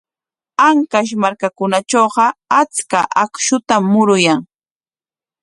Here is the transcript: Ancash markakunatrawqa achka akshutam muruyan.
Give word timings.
Ancash 0.67 1.13
markakunatrawqa 1.21 2.25
achka 2.61 2.99
akshutam 3.23 3.83
muruyan. 3.93 4.41